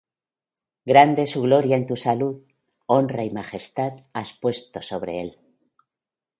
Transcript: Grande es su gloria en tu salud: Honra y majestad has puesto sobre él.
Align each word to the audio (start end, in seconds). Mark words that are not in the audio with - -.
Grande 0.83 1.21
es 1.21 1.29
su 1.29 1.43
gloria 1.43 1.75
en 1.77 1.85
tu 1.85 1.95
salud: 1.95 2.41
Honra 2.87 3.23
y 3.23 3.29
majestad 3.29 3.99
has 4.13 4.33
puesto 4.33 4.81
sobre 4.81 5.21
él. 5.21 5.37